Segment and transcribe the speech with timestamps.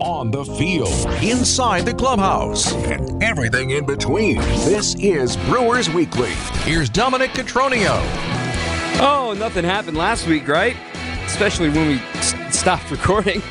[0.00, 0.88] on the field,
[1.22, 4.36] inside the clubhouse, and everything in between.
[4.36, 6.30] This is Brewers Weekly.
[6.62, 7.98] Here's Dominic Cotroneo.
[9.00, 10.76] Oh, nothing happened last week, right?
[11.24, 11.98] Especially when we
[12.50, 13.42] stopped recording,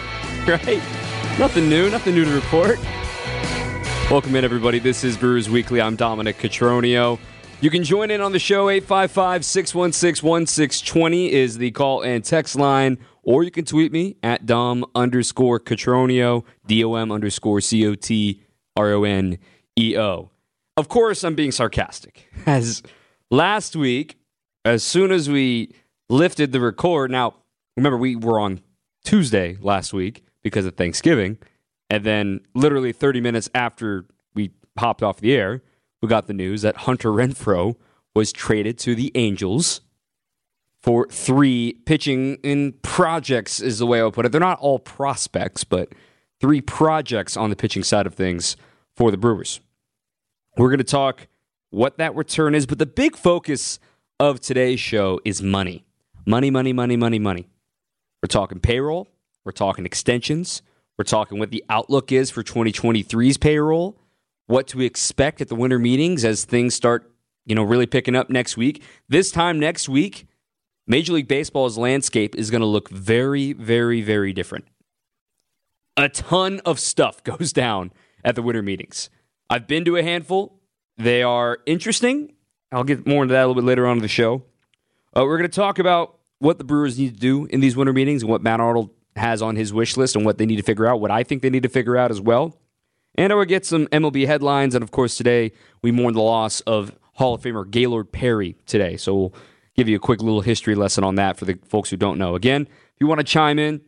[0.48, 0.82] right?
[1.38, 2.80] Nothing new, nothing new to report.
[4.10, 4.80] Welcome in, everybody.
[4.80, 5.82] This is Brewers Weekly.
[5.82, 7.20] I'm Dominic Cotroneo.
[7.60, 8.70] You can join in on the show.
[8.70, 14.46] 855 616 1620 is the call and text line, or you can tweet me at
[14.46, 18.42] Dom underscore Cotroneo, D O M underscore C O T
[18.76, 19.38] R O N
[19.78, 20.32] E O.
[20.78, 22.32] Of course, I'm being sarcastic.
[22.48, 22.82] As
[23.30, 24.18] last week,
[24.64, 25.74] as soon as we
[26.10, 27.36] lifted the record, now
[27.76, 28.62] remember, we were on
[29.04, 31.38] Tuesday last week because of Thanksgiving.
[31.90, 34.06] And then, literally 30 minutes after
[34.36, 35.64] we hopped off the air,
[36.02, 37.76] we got the news that Hunter Renfroe
[38.14, 39.82] was traded to the Angels
[40.82, 44.32] for three pitching in projects, is the way I would put it.
[44.32, 45.94] They're not all prospects, but
[46.40, 48.56] three projects on the pitching side of things
[48.96, 49.60] for the Brewers.
[50.58, 51.28] We're going to talk
[51.70, 53.80] what that return is, but the big focus
[54.20, 55.86] of today's show is money.
[56.26, 57.48] Money, money, money, money, money.
[58.22, 59.08] We're talking payroll,
[59.46, 60.62] we're talking extensions,
[60.98, 63.98] we're talking what the outlook is for 2023's payroll,
[64.48, 67.12] what to expect at the winter meetings as things start,
[67.46, 68.82] you know, really picking up next week.
[69.08, 70.28] This time next week,
[70.88, 74.66] Major League Baseball's landscape is going to look very, very, very different.
[75.98, 77.92] A ton of stuff goes down
[78.24, 79.10] at the winter meetings.
[79.50, 80.60] I've been to a handful.
[80.98, 82.34] They are interesting.
[82.72, 84.44] I'll get more into that a little bit later on in the show.
[85.16, 87.94] Uh, we're going to talk about what the Brewers need to do in these winter
[87.94, 90.64] meetings and what Matt Arnold has on his wish list and what they need to
[90.64, 92.58] figure out, what I think they need to figure out as well.
[93.16, 94.76] And I will get some MLB headlines.
[94.76, 98.96] And of course, today we mourn the loss of Hall of Famer Gaylord Perry today.
[98.96, 99.34] So we'll
[99.78, 102.36] give you a quick little history lesson on that for the folks who don't know.
[102.36, 103.82] Again, if you want to chime in,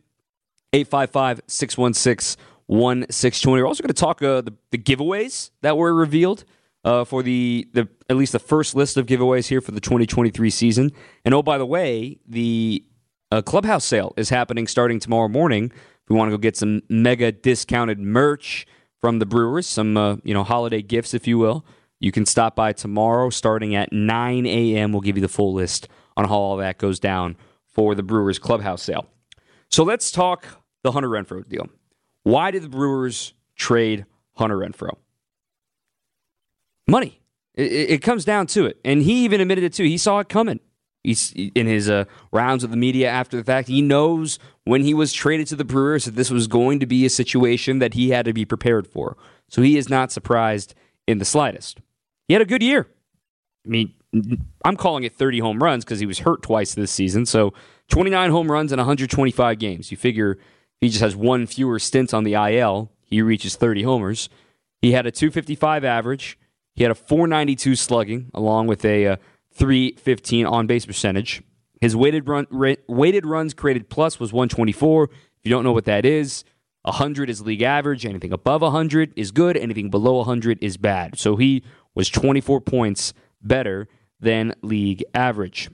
[0.72, 3.60] 855 616 1620.
[3.60, 6.44] We're also going to talk uh, the, the giveaways that were revealed
[6.84, 10.48] uh, for the, the at least the first list of giveaways here for the 2023
[10.50, 10.92] season.
[11.24, 12.84] And oh, by the way, the
[13.32, 15.72] uh, clubhouse sale is happening starting tomorrow morning.
[15.72, 18.64] If we want to go get some mega discounted merch
[19.00, 21.64] from the Brewers, some uh, you know holiday gifts, if you will,
[22.00, 24.92] you can stop by tomorrow starting at 9 a.m.
[24.92, 28.38] We'll give you the full list on how all that goes down for the Brewers
[28.38, 29.06] clubhouse sale.
[29.70, 30.46] So let's talk
[30.82, 31.68] the Hunter Renfroe deal.
[32.22, 34.96] Why did the Brewers trade Hunter Renfroe?
[36.88, 37.20] Money.
[37.54, 39.84] It, it, comes down to it, and he even admitted it too.
[39.84, 40.60] He saw it coming.
[41.02, 43.68] He's in his uh, rounds with the media after the fact.
[43.68, 47.04] He knows when he was traded to the Brewers that this was going to be
[47.04, 49.16] a situation that he had to be prepared for.
[49.48, 50.74] So he is not surprised
[51.06, 51.80] in the slightest.
[52.30, 52.86] He had a good year.
[53.66, 53.92] I mean,
[54.64, 57.26] I'm calling it 30 home runs because he was hurt twice this season.
[57.26, 57.52] So
[57.88, 59.90] 29 home runs in 125 games.
[59.90, 60.38] You figure
[60.80, 62.92] he just has one fewer stint on the IL.
[63.02, 64.28] He reaches 30 homers.
[64.80, 66.38] He had a 255 average.
[66.76, 69.16] He had a 492 slugging, along with a, uh
[69.52, 71.42] 315 on base percentage.
[71.80, 72.46] His weighted run
[72.86, 75.04] weighted runs created plus was 124.
[75.06, 75.10] If
[75.42, 76.44] you don't know what that is,
[76.82, 78.06] 100 is league average.
[78.06, 79.56] Anything above 100 is good.
[79.56, 81.18] Anything below 100 is bad.
[81.18, 81.62] So he
[81.94, 83.12] was 24 points
[83.42, 83.88] better
[84.20, 85.70] than league average.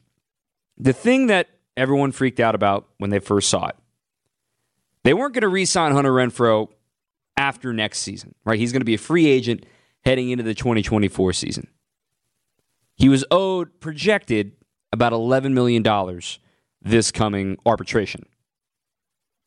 [0.79, 3.77] The thing that everyone freaked out about when they first saw it,
[5.05, 6.69] they weren't going to re-sign Hunter Renfroe
[7.37, 8.59] after next season, right?
[8.59, 9.65] He's going to be a free agent
[10.05, 11.69] heading into the 2024 season.
[12.95, 14.53] He was owed, projected,
[14.93, 15.85] about $11 million
[16.81, 18.25] this coming arbitration.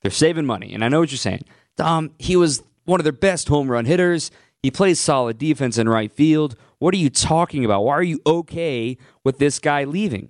[0.02, 0.74] They're saving money.
[0.74, 1.46] And I know what you're saying.
[1.76, 4.32] Dom, he was one of their best home run hitters.
[4.62, 6.56] He plays solid defense in right field.
[6.80, 7.84] What are you talking about?
[7.84, 10.30] Why are you okay with this guy leaving?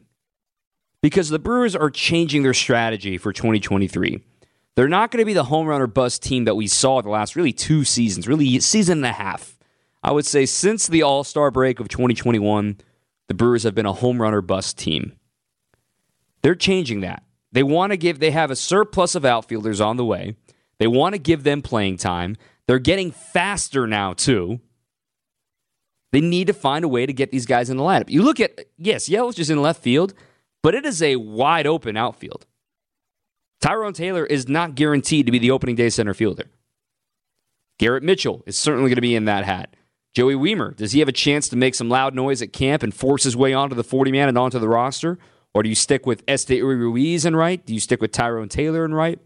[1.02, 4.22] Because the Brewers are changing their strategy for 2023.
[4.76, 7.10] They're not going to be the home run or bust team that we saw the
[7.10, 9.58] last really two seasons, really season and a half.
[10.04, 12.78] I would say since the All Star break of 2021,
[13.28, 15.14] the Brewers have been a home run or bust team.
[16.42, 17.24] They're changing that.
[17.52, 20.36] They want to give, they have a surplus of outfielders on the way.
[20.78, 22.38] They want to give them playing time.
[22.70, 24.60] They're getting faster now, too.
[26.12, 28.12] They need to find a way to get these guys in the lineup.
[28.12, 30.14] You look at, yes, Yelich is in left field,
[30.62, 32.46] but it is a wide open outfield.
[33.60, 36.52] Tyrone Taylor is not guaranteed to be the opening day center fielder.
[37.80, 39.76] Garrett Mitchell is certainly going to be in that hat.
[40.14, 42.94] Joey Wiemer, does he have a chance to make some loud noise at camp and
[42.94, 45.18] force his way onto the 40 man and onto the roster?
[45.56, 47.66] Or do you stick with Esteury Ruiz and right?
[47.66, 49.18] Do you stick with Tyrone Taylor and right?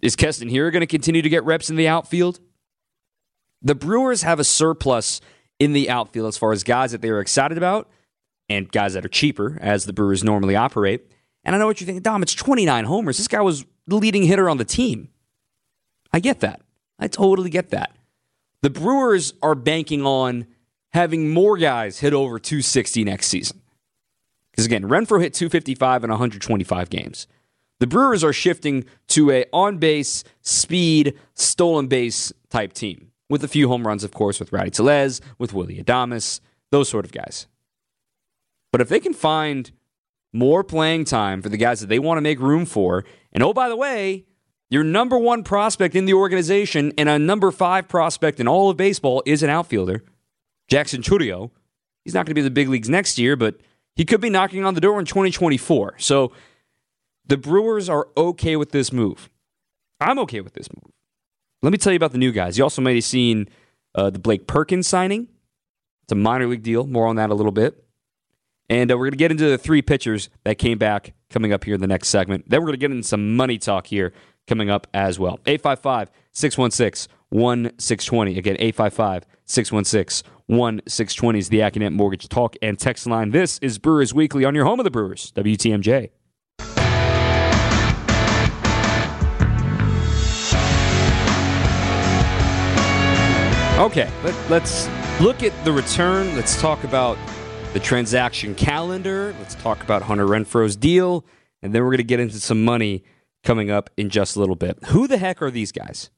[0.00, 2.40] Is Keston Hiura going to continue to get reps in the outfield?
[3.62, 5.20] The Brewers have a surplus
[5.58, 7.88] in the outfield as far as guys that they are excited about
[8.48, 11.10] and guys that are cheaper, as the Brewers normally operate.
[11.44, 13.18] And I know what you're thinking, Dom, it's 29 homers.
[13.18, 15.08] This guy was the leading hitter on the team.
[16.12, 16.60] I get that.
[16.98, 17.96] I totally get that.
[18.62, 20.46] The Brewers are banking on
[20.92, 23.60] having more guys hit over 260 next season.
[24.50, 27.26] Because again, Renfroe hit 255 in 125 games.
[27.78, 33.48] The Brewers are shifting to a on base, speed, stolen base type team with a
[33.48, 36.40] few home runs, of course, with Rowdy Tellez, with Willy Adames,
[36.70, 37.46] those sort of guys.
[38.72, 39.70] But if they can find
[40.32, 43.52] more playing time for the guys that they want to make room for, and oh,
[43.52, 44.24] by the way,
[44.70, 48.76] your number one prospect in the organization and a number five prospect in all of
[48.76, 50.02] baseball is an outfielder,
[50.68, 51.50] Jackson Chourio.
[52.04, 53.60] He's not going to be in the big leagues next year, but
[53.94, 55.94] he could be knocking on the door in 2024.
[55.98, 56.32] So
[57.28, 59.30] the Brewers are okay with this move.
[60.00, 60.92] I'm okay with this move.
[61.62, 62.58] Let me tell you about the new guys.
[62.58, 63.48] You also may have seen
[63.94, 65.28] uh, the Blake Perkins signing.
[66.02, 66.86] It's a minor league deal.
[66.86, 67.82] More on that a little bit.
[68.68, 71.64] And uh, we're going to get into the three pitchers that came back coming up
[71.64, 72.48] here in the next segment.
[72.48, 74.12] Then we're going to get into some money talk here
[74.46, 75.40] coming up as well.
[75.46, 78.38] 855 616 1620.
[78.38, 83.30] Again, 855 616 1620 is the Accunet Mortgage Talk and Text line.
[83.30, 86.10] This is Brewers Weekly on your home of the Brewers, WTMJ.
[93.76, 94.88] Okay, let, let's
[95.20, 96.34] look at the return.
[96.34, 97.18] Let's talk about
[97.74, 99.34] the transaction calendar.
[99.38, 101.26] Let's talk about Hunter Renfroe's deal.
[101.60, 103.04] And then we're going to get into some money
[103.44, 104.78] coming up in just a little bit.
[104.86, 106.08] Who the heck are these guys?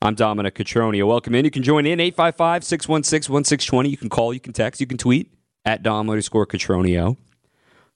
[0.00, 1.08] I'm Dominic Cotroneo.
[1.08, 1.44] Welcome in.
[1.44, 3.88] You can join in 855 616 1620.
[3.88, 5.34] You can call, you can text, you can tweet
[5.64, 7.16] at Dom underscore Cotroneo.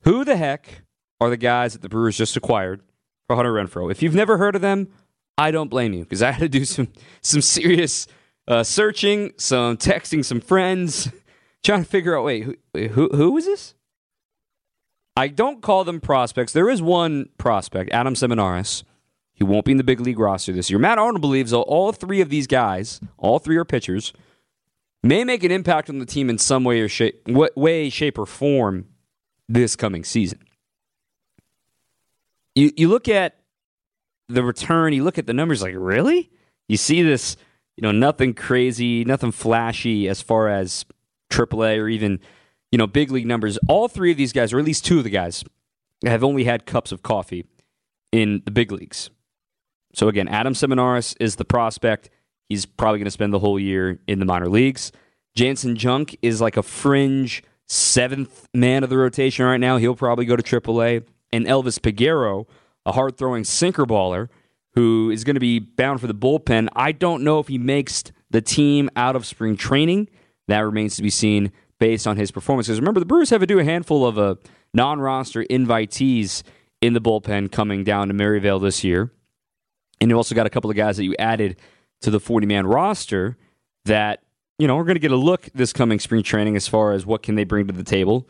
[0.03, 0.82] Who the heck
[1.20, 2.82] are the guys that the Brewers just acquired
[3.29, 3.93] for Hunter Renfroe?
[3.93, 4.88] If you've never heard of them,
[5.38, 6.88] I don't blame you because I had to do some
[7.23, 8.08] some serious
[8.49, 11.11] uh, searching, some texting some friends,
[11.63, 13.75] trying to figure out wait, who, who, who is this?
[15.17, 16.53] I don't call them prospects.
[16.53, 18.85] There is one prospect, Adam Seminaris.
[19.35, 20.79] He won't be in the big league roster this year.
[20.79, 24.13] Matt Arnold believes all three of these guys, all three are pitchers,
[25.03, 28.27] may make an impact on the team in some way or shape, way, shape, or
[28.27, 28.87] form
[29.49, 30.41] this coming season.
[32.55, 33.37] You you look at
[34.29, 36.31] the return, you look at the numbers, like really?
[36.69, 37.37] You see this
[37.81, 40.85] you know, nothing crazy, nothing flashy as far as
[41.31, 42.21] AAA or even,
[42.71, 43.59] you know, big league numbers.
[43.69, 45.43] All three of these guys, or at least two of the guys,
[46.05, 47.47] have only had cups of coffee
[48.12, 49.09] in the big leagues.
[49.94, 52.11] So again, Adam Seminaris is the prospect.
[52.50, 54.93] He's probably going to spend the whole year in the minor leagues.
[55.35, 59.79] Jansen Junk is like a fringe seventh man of the rotation right now.
[59.79, 61.05] He'll probably go to AAA.
[61.32, 62.47] And Elvis Peguero,
[62.85, 64.29] a hard throwing sinker baller,
[64.75, 66.69] who is going to be bound for the bullpen.
[66.75, 70.08] I don't know if he makes the team out of spring training.
[70.49, 72.78] That remains to be seen based on his performances.
[72.78, 74.37] Remember, the Brewers have to do a handful of uh,
[74.72, 76.43] non roster invitees
[76.81, 79.11] in the bullpen coming down to Maryvale this year.
[80.00, 81.58] And you also got a couple of guys that you added
[82.00, 83.37] to the 40 man roster
[83.84, 84.22] that,
[84.58, 87.05] you know, we're going to get a look this coming spring training as far as
[87.05, 88.26] what can they bring to the table.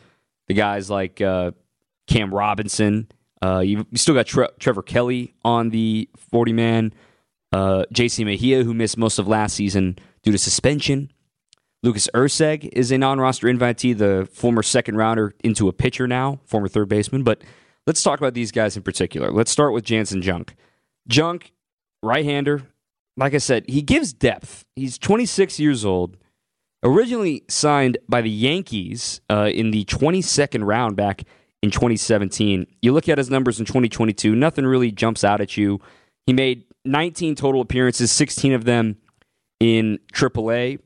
[0.49, 1.53] The guys like uh,
[2.09, 3.09] Cam Robinson,
[3.43, 6.93] uh, you still got Tre- Trevor Kelly on the 40 man.
[7.53, 11.11] Uh, JC Mejia, who missed most of last season due to suspension.
[11.83, 16.39] Lucas Erceg is a non roster invitee, the former second rounder into a pitcher now,
[16.45, 17.23] former third baseman.
[17.25, 17.43] But
[17.87, 19.33] let's talk about these guys in particular.
[19.33, 20.55] Let's start with Jansen Junk.
[21.09, 21.53] Junk,
[22.03, 22.63] right hander.
[23.17, 24.65] Like I said, he gives depth.
[24.77, 26.17] He's 26 years old.
[26.83, 31.25] Originally signed by the Yankees uh, in the 22nd round back
[31.63, 32.67] in 2017.
[32.83, 35.81] You look at his numbers in 2022, nothing really jumps out at you.
[36.27, 38.97] He made 19 total appearances, 16 of them
[39.59, 40.79] in AAA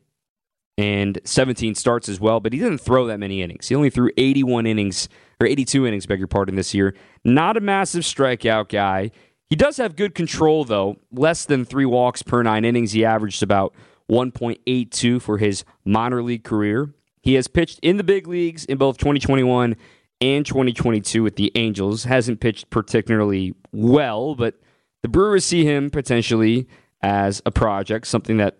[0.76, 3.68] and 17 starts as well, but he didn't throw that many innings.
[3.68, 5.08] He only threw 81 innings,
[5.40, 6.94] or 82 innings, beg your pardon, this year.
[7.24, 9.10] Not a massive strikeout guy.
[9.48, 10.96] He does have good control, though.
[11.12, 12.92] Less than three walks per nine innings.
[12.92, 13.74] He averaged about
[14.10, 16.92] 1.82 for his minor league career.
[17.22, 19.76] He has pitched in the big leagues in both 2021
[20.20, 22.04] and 2022 with the Angels.
[22.04, 24.60] Hasn't pitched particularly well, but
[25.02, 26.66] the Brewers see him potentially
[27.02, 28.58] as a project, something that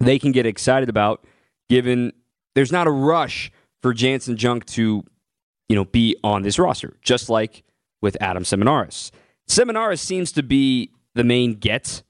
[0.00, 1.24] they can get excited about,
[1.68, 2.12] given
[2.54, 5.04] there's not a rush for Jansen Junk to,
[5.68, 7.64] you know, be on this roster, just like
[8.00, 9.10] with Adam Seminaris.
[9.48, 12.02] Seminaris seems to be the main get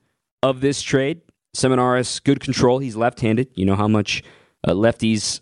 [0.42, 1.22] of this trade.
[1.56, 2.78] Seminaris, good control.
[2.78, 3.48] He's left-handed.
[3.54, 4.22] You know how much
[4.66, 5.40] uh, lefties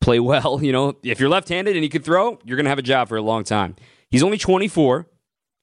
[0.00, 0.60] play well.
[0.68, 3.08] You know, if you're left-handed and you can throw, you're going to have a job
[3.08, 3.76] for a long time.
[4.10, 5.06] He's only 24.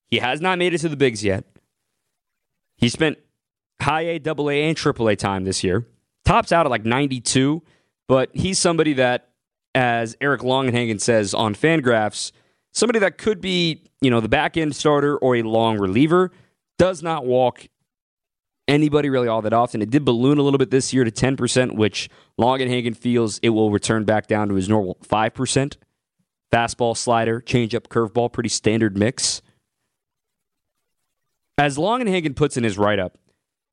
[0.08, 1.46] He has not made it to the bigs yet.
[2.78, 3.18] He spent
[3.82, 5.86] high A, double A, and triple A time this year.
[6.26, 7.62] Tops out at like 92,
[8.08, 9.30] but he's somebody that,
[9.74, 12.32] as Eric Longenhagen says on Fangraphs,
[12.72, 16.32] somebody that could be, you know, the back end starter or a long reliever,
[16.78, 17.68] does not walk
[18.68, 19.82] anybody really all that often.
[19.82, 23.72] It did balloon a little bit this year to 10%, which Longenhagen feels it will
[23.72, 25.78] return back down to his normal 5%.
[26.52, 29.42] Fastball, slider, changeup, curveball, pretty standard mix.
[31.58, 33.18] As Longenhagen puts in his write up,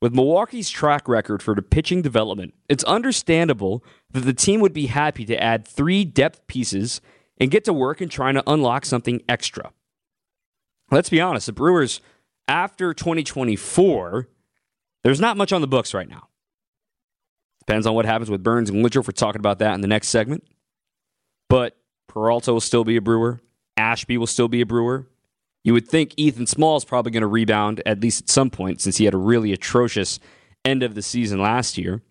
[0.01, 4.87] with Milwaukee's track record for the pitching development, it's understandable that the team would be
[4.87, 7.01] happy to add three depth pieces
[7.39, 9.73] and get to work in trying to unlock something extra.
[10.91, 12.01] Let's be honest, the Brewers,
[12.49, 14.29] after 2024,
[15.04, 16.28] there's not much on the books right now.
[17.61, 19.06] Depends on what happens with Burnes and Woodruff.
[19.06, 20.44] We're talking about that in the next segment.
[21.49, 21.76] But
[22.09, 23.40] Peralta will still be a Brewer.
[23.76, 25.06] Ashby will still be a Brewer.
[25.64, 28.80] You would think Ethan Small is probably going to rebound at least at some point
[28.80, 30.18] since he had a really atrocious
[30.64, 32.02] end of the season last year.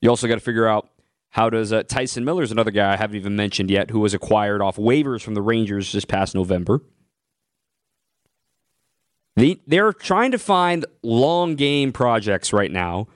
[0.00, 0.88] You also got to figure out
[1.30, 4.14] how does uh, Tyson Miller is another guy I haven't even mentioned yet who was
[4.14, 6.80] acquired off waivers from the Rangers this past November.
[9.36, 13.08] They, they're trying to find long game projects right now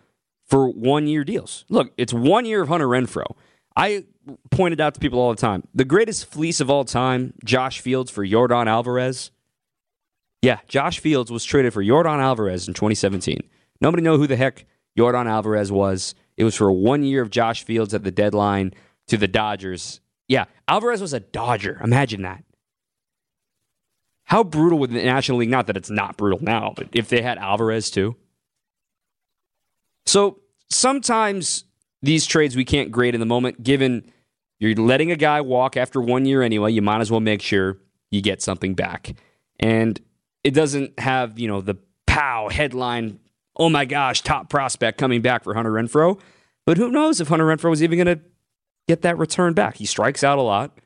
[0.46, 1.64] for one year deals.
[1.68, 3.36] Look, it's one year of Hunter Renfroe.
[3.76, 4.04] I
[4.50, 8.10] pointed out to people all the time the greatest fleece of all time, Josh Fields
[8.10, 9.30] for Yordan Alvarez.
[10.42, 13.40] Yeah, Josh Fields was traded for Yordan Alvarez in 2017.
[13.80, 16.14] Nobody know who the heck Yordan Alvarez was.
[16.36, 18.72] It was for one year of Josh Fields at the deadline
[19.08, 20.00] to the Dodgers.
[20.28, 21.80] Yeah, Alvarez was a Dodger.
[21.82, 22.44] Imagine that.
[24.28, 27.22] How brutal would the National League, not that it's not brutal now, but if they
[27.22, 28.14] had Alvarez too?
[30.04, 31.64] So sometimes
[32.02, 34.12] these trades we can't grade in the moment, given
[34.58, 37.78] you're letting a guy walk after one year anyway, you might as well make sure
[38.10, 39.14] you get something back.
[39.58, 39.98] And
[40.44, 43.20] it doesn't have, you know, the pow headline,
[43.56, 46.20] oh my gosh, top prospect coming back for Hunter Renfroe.
[46.66, 48.22] But who knows if Hunter Renfroe is even going to
[48.86, 49.76] get that return back?
[49.76, 50.76] He strikes out a lot.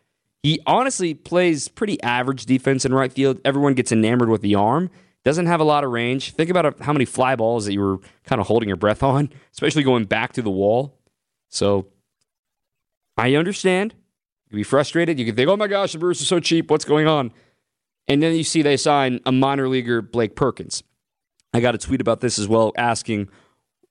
[0.43, 3.41] He honestly plays pretty average defense in right field.
[3.45, 4.91] Everyone gets enamored with the arm.
[5.25, 6.33] Doesn't have a lot of range.
[6.33, 9.31] Think about how many fly balls that you were kind of holding your breath on,
[9.53, 10.99] especially going back to the wall.
[11.49, 11.87] So
[13.17, 13.95] I understand.
[14.47, 15.19] You can be frustrated.
[15.19, 16.71] You can think, oh my gosh, the Brewers are so cheap.
[16.71, 17.33] What's going on?
[18.09, 20.83] And then you see they sign a minor leaguer, Blake Perkins.
[21.55, 23.29] I got a tweet about this as well, asking,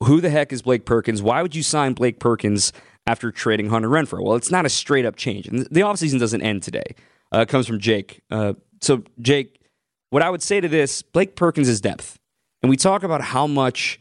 [0.03, 1.21] who the heck is Blake Perkins?
[1.21, 2.73] Why would you sign Blake Perkins
[3.07, 4.23] after trading Hunter Renfroe.
[4.23, 5.47] Well, it's not a straight up change.
[5.47, 6.95] And the offseason doesn't end today.
[7.33, 8.21] Uh, it comes from Jake.
[8.29, 9.61] Uh, so, Jake,
[10.09, 12.19] what I would say to this Blake Perkins is depth.
[12.61, 13.99] And we talk about how much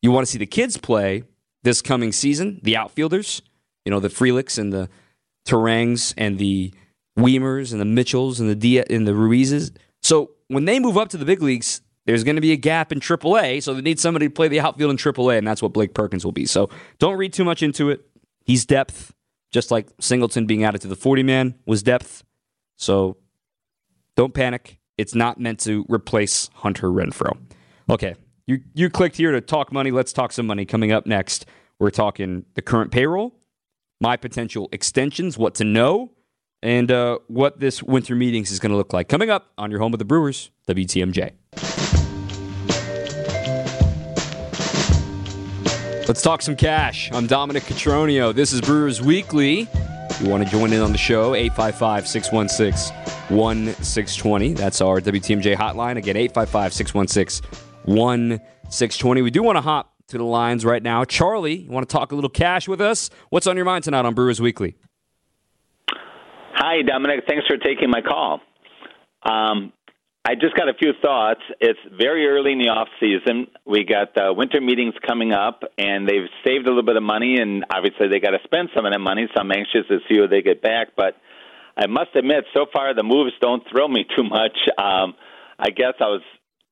[0.00, 1.22] you want to see the kids play
[1.62, 3.42] this coming season, the outfielders,
[3.84, 4.88] you know, the Frelicks and the
[5.46, 6.72] Turangs and the
[7.18, 9.70] Wiemers and the Mitchells and the Dia and the Ruizes.
[10.02, 12.90] So when they move up to the big leagues, there's going to be a gap
[12.90, 15.72] in AAA, so they need somebody to play the outfield in AAA, and that's what
[15.72, 16.46] Blake Perkins will be.
[16.46, 16.68] So
[16.98, 18.04] don't read too much into it.
[18.44, 19.14] He's depth,
[19.52, 22.24] just like Singleton being added to the 40 man was depth.
[22.76, 23.16] So
[24.16, 24.78] don't panic.
[24.98, 27.38] It's not meant to replace Hunter Renfroe.
[27.90, 28.14] Okay,
[28.46, 29.90] you you clicked here to talk money.
[29.90, 30.64] Let's talk some money.
[30.64, 31.46] Coming up next,
[31.78, 33.34] we're talking the current payroll,
[34.00, 36.12] my potential extensions, what to know,
[36.62, 39.08] and uh, what this winter meetings is going to look like.
[39.08, 41.32] Coming up on your home of the Brewers, WTMJ.
[46.12, 47.10] Let's talk some cash.
[47.10, 48.34] I'm Dominic Cotroneo.
[48.34, 49.66] This is Brewers Weekly.
[49.72, 52.94] If you want to join in on the show, 855 616
[53.34, 54.52] 1620.
[54.52, 55.96] That's our WTMJ hotline.
[55.96, 57.48] Again, 855 616
[57.86, 59.22] 1620.
[59.22, 61.04] We do want to hop to the lines right now.
[61.04, 63.08] Charlie, you want to talk a little cash with us?
[63.30, 64.76] What's on your mind tonight on Brewers Weekly?
[65.88, 67.24] Hi, Dominic.
[67.26, 68.42] Thanks for taking my call.
[69.22, 69.72] Um,
[70.24, 71.40] I just got a few thoughts.
[71.58, 73.48] It's very early in the off season.
[73.66, 77.38] We got uh, winter meetings coming up, and they've saved a little bit of money,
[77.40, 79.26] and obviously they got to spend some of that money.
[79.34, 80.94] So I'm anxious to see what they get back.
[80.96, 81.16] But
[81.76, 84.56] I must admit, so far the moves don't thrill me too much.
[84.78, 85.14] Um,
[85.58, 86.22] I guess I was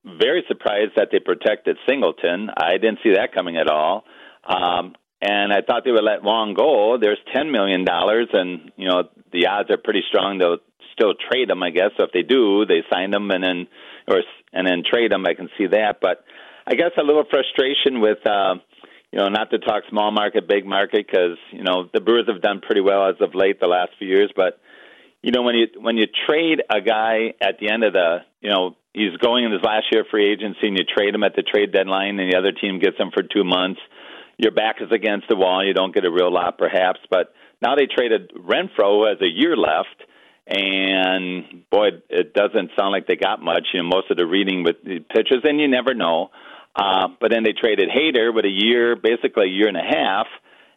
[0.05, 2.51] very surprised that they protected Singleton.
[2.57, 4.05] I didn't see that coming at all.
[4.47, 6.99] Um, and I thought they would let Wong go.
[6.99, 10.59] There's ten million dollars, and you know the odds are pretty strong they'll
[11.01, 11.63] still trade him.
[11.63, 13.69] I guess so if they do, they sign him and then
[14.07, 15.25] or and then trade him.
[15.27, 16.25] I can see that, but
[16.67, 18.19] I guess a little frustration with.
[18.27, 18.57] Uh,
[19.13, 22.41] you know, not to talk small market, big market, because you know the Brewers have
[22.41, 24.31] done pretty well as of late the last few years.
[24.37, 24.61] But
[25.21, 28.51] you know, when you when you trade a guy at the end of the, you
[28.51, 31.35] know, he's going in his last year of free agency, and you trade him at
[31.35, 33.81] the trade deadline, and the other team gets him for two months,
[34.39, 35.65] your back is against the wall.
[35.65, 39.29] You don't get a real lot, perhaps, but now they traded Renfroe who has a
[39.29, 40.05] year left,
[40.51, 43.69] and boy, it doesn't sound like they got much.
[43.73, 46.31] You know, most of the reading with the pitches, and you never know.
[46.75, 50.27] Uh, but then they traded Hader with a year, basically a year and a half.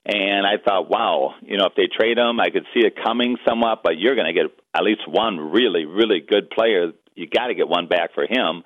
[0.06, 3.38] And I thought, wow, you know, if they trade him, I could see it coming
[3.48, 6.92] somewhat, but you're going to get at least one really, really good player.
[7.16, 8.64] You got to get one back for him.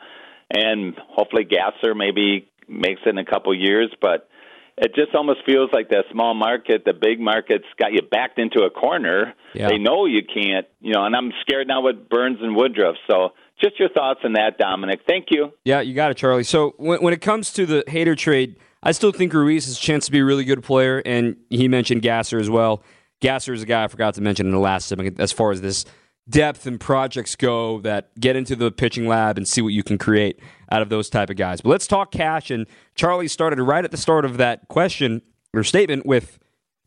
[0.50, 4.30] And hopefully Gasser maybe makes it in a couple years, but
[4.78, 8.62] it just almost feels like that small market, the big market's got you backed into
[8.62, 9.34] a corner.
[9.56, 9.70] Yeah.
[9.70, 12.96] They know you can't, you know, and I'm scared now with Burnes and Woodruff.
[13.10, 13.30] So
[13.60, 15.02] just your thoughts on that, Dominic.
[15.08, 15.52] Thank you.
[15.66, 16.44] Yeah, you got it, Charlie.
[16.44, 19.82] So when, when it comes to the Hader trade, I still think Ruiz has a
[19.82, 22.84] chance to be a really good player, and he mentioned Gasser as well.
[23.20, 25.62] Gasser is a guy I forgot to mention in the last segment as far as
[25.62, 25.86] this
[26.30, 29.98] depth and projects go that get into the pitching lab and see what you can
[29.98, 30.40] create
[30.72, 31.62] out of those type of guys.
[31.62, 32.52] But let's talk cash.
[32.52, 35.22] And Charlie started right at the start of that question
[35.54, 36.40] or statement with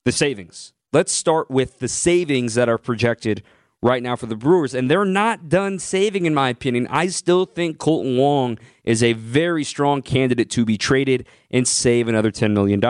[0.05, 0.73] the savings.
[0.93, 3.43] Let's start with the savings that are projected
[3.83, 4.75] right now for the Brewers.
[4.75, 6.87] And they're not done saving, in my opinion.
[6.91, 12.09] I still think Kolten Wong is a very strong candidate to be traded and save
[12.09, 12.83] another $10 million.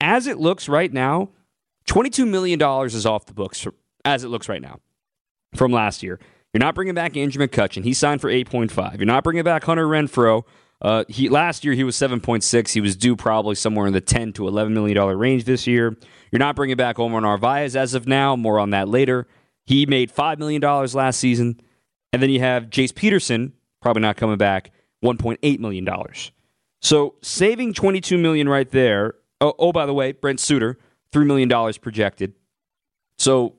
[0.00, 1.30] As it looks right now,
[1.86, 3.66] $22 million is off the books
[4.04, 4.80] as it looks right now
[5.54, 6.18] from last year.
[6.52, 7.84] You're not bringing back Andrew McCutchen.
[7.84, 8.98] He signed for 8.5.
[8.98, 10.44] You're not bringing back Hunter Renfroe.
[10.82, 12.72] Uh, he last year he was 7.6.
[12.72, 15.96] He was due probably somewhere in the 10 to 11 million dollar range this year.
[16.32, 18.34] You're not bringing back Omar Narvaez as of now.
[18.34, 19.26] More on that later.
[19.66, 21.60] He made five million dollars last season,
[22.12, 24.72] and then you have Jace Peterson probably not coming back.
[25.04, 26.32] 1.8 million dollars.
[26.82, 29.14] So saving 22 million right there.
[29.40, 30.78] Oh, oh, by the way, Brent Suter,
[31.12, 32.34] three million dollars projected.
[33.18, 33.54] So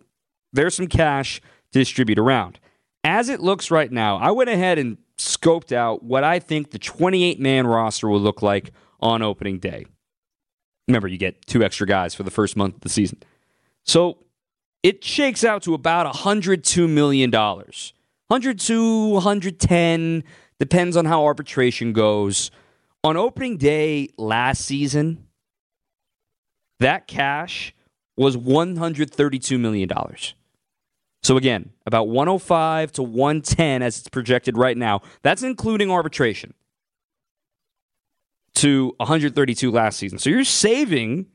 [0.53, 1.41] there's some cash
[1.71, 2.59] distribute around.
[3.03, 6.79] As it looks right now, I went ahead and scoped out what I think the
[6.79, 9.85] 28 man roster will look like on opening day.
[10.87, 13.21] Remember, you get two extra guys for the first month of the season.
[13.85, 14.17] So
[14.83, 17.31] it shakes out to about $102 million.
[17.31, 20.23] 102, 110,
[20.59, 22.51] depends on how arbitration goes.
[23.03, 25.27] On opening day last season,
[26.79, 27.73] that cash
[28.17, 29.89] was $132 million.
[31.23, 35.01] So again, about 105 to 110 as it's projected right now.
[35.21, 36.53] That's including arbitration
[38.55, 40.17] to 132 last season.
[40.17, 41.27] So you're saving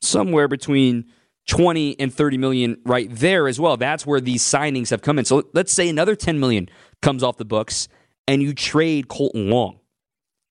[0.00, 1.06] somewhere between
[1.48, 3.76] 20 and 30 million right there as well.
[3.76, 5.24] That's where these signings have come in.
[5.24, 6.68] So let's say another 10 million
[7.02, 7.88] comes off the books
[8.26, 9.80] and you trade Kolten Wong.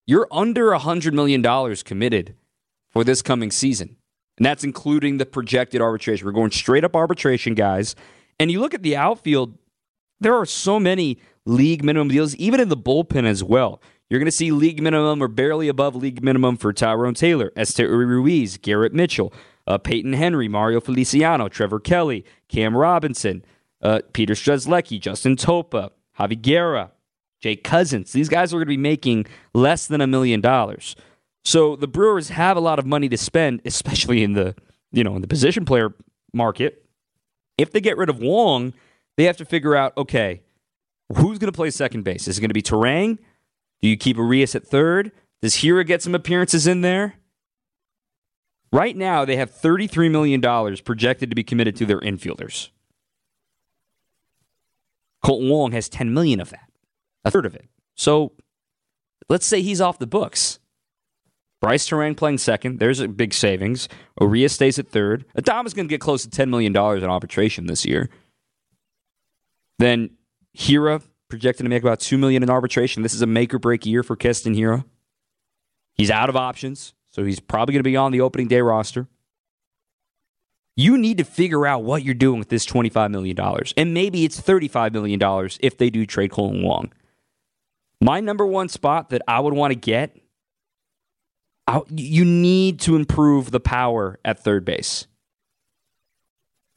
[0.05, 2.35] You're under 100 million dollars committed
[2.89, 3.97] for this coming season.
[4.37, 6.25] And that's including the projected arbitration.
[6.25, 7.95] We're going straight up arbitration, guys.
[8.39, 9.57] And you look at the outfield,
[10.19, 13.81] there are so many league minimum deals, even in the bullpen as well.
[14.09, 18.07] You're going to see league minimum or barely above league minimum for Tyrone Taylor, Esteury
[18.07, 19.33] Ruiz, Garrett Mitchell,
[19.65, 23.43] uh, Peyton Henry, Mario Feliciano, Trevor Kelly, Cam Robinson,
[23.81, 26.91] uh, Peter Strzelecki, Justin Topa, Javi Guerra,
[27.41, 28.13] Jake Cousins.
[28.13, 30.95] These guys are going to be making less than a million dollars.
[31.43, 34.55] So the Brewers have a lot of money to spend, especially in the
[34.91, 35.93] you know in the position player
[36.33, 36.86] market.
[37.57, 38.73] If they get rid of Wong,
[39.15, 40.41] they have to figure out okay,
[41.15, 42.27] who's going to play second base?
[42.27, 43.17] Is it going to be Turang?
[43.81, 45.11] Do you keep Urias at third?
[45.41, 47.15] Does Hiura get some appearances in there?
[48.71, 50.41] Right now, they have $33 million
[50.83, 52.69] projected to be committed to their infielders.
[55.23, 56.69] Kolten Wong has 10 million of that,
[57.23, 57.67] a third of it.
[57.95, 58.33] So
[59.29, 60.59] let's say he's off the books.
[61.59, 62.79] Bryce Turang playing second.
[62.79, 63.89] There's a big savings.
[64.21, 65.25] Urias stays at third.
[65.35, 68.09] Adama's going to get close to $10 million in arbitration this year.
[69.79, 70.11] Then
[70.55, 73.03] Hiura projected to make about 2 million in arbitration.
[73.03, 74.85] This is a make or break year for Keston Hiura.
[75.95, 79.07] He's out of options, so he's probably going to be on the opening day roster.
[80.75, 83.35] You need to figure out what you're doing with this $25 million.
[83.75, 86.93] And maybe it's $35 million if they do trade Kolten Wong.
[87.99, 90.15] My number one spot that I would want to get
[91.89, 95.07] you need to improve the power at third base.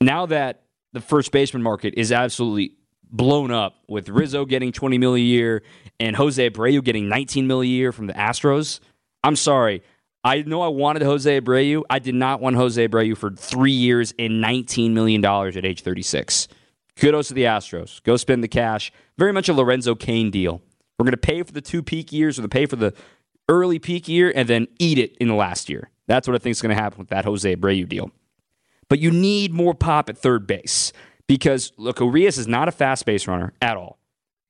[0.01, 2.77] Now that the first baseman market is absolutely
[3.13, 5.63] blown up with Rizzo getting 20 mil a year
[5.99, 8.81] and Jose Abreu getting 19 mil a year from the Astros,
[9.23, 9.83] I'm sorry.
[10.23, 11.83] I know I wanted Jose Abreu.
[11.89, 16.49] I did not want Jose Abreu for three years and $19 million at age 36.
[16.97, 18.03] Kudos to the Astros.
[18.03, 18.93] Go spend the cash.
[19.17, 20.61] Very much a Lorenzo Cain deal.
[20.99, 22.93] We're going to pay for the two peak years or the pay for the
[23.51, 25.91] early peak year and then eat it in the last year.
[26.07, 28.11] That's what I think is going to happen with that Jose Abreu deal.
[28.89, 30.93] But you need more pop at third base
[31.27, 33.99] because, look, Urias is not a fast base runner at all.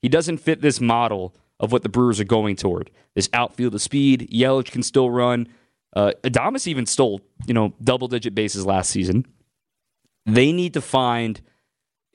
[0.01, 2.91] He doesn't fit this model of what the Brewers are going toward.
[3.15, 5.49] This outfield of speed, Yelich can still run.
[5.95, 9.27] Uh, Adames even stole, you know, double digit bases last season.
[10.27, 11.41] They need to find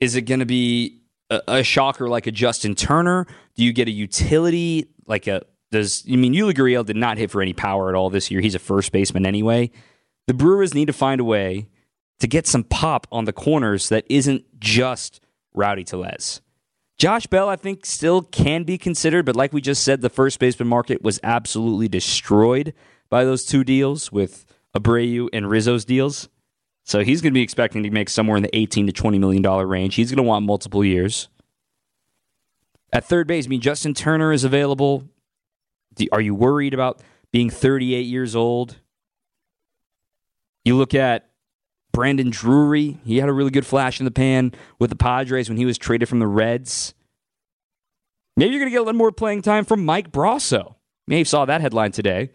[0.00, 3.26] is it going to be a, a, shocker like a Justin Turner?
[3.54, 7.30] Do you get a utility like a does I mean Yuli Gurriel did not hit
[7.30, 8.40] for any power at all this year.
[8.40, 9.70] He's a first baseman anyway.
[10.26, 11.68] The Brewers need to find a way
[12.18, 15.20] to get some pop on the corners that isn't just
[15.54, 16.40] Rowdy Tellez.
[16.98, 20.38] Josh Bell, I think, still can be considered, but like we just said, the first
[20.38, 22.72] baseman market was absolutely destroyed
[23.10, 26.28] by those two deals with Abreu and Rizzo's deals.
[26.84, 29.42] So he's going to be expecting to make somewhere in the 18 to 20 million
[29.42, 29.96] dollar range.
[29.96, 31.28] He's going to want multiple years.
[32.92, 35.04] At third base, I mean Justin Turner is available.
[36.12, 37.00] Are you worried about
[37.32, 38.76] being 38 years old?
[40.64, 41.30] You look at
[41.92, 45.56] Brandon Drury, he had a really good flash in the pan with the Padres when
[45.56, 46.92] he was traded from the Reds.
[48.36, 50.74] Maybe you're going to get a little more playing time from Mike Brosseau.
[51.06, 52.30] Maybe saw that headline today.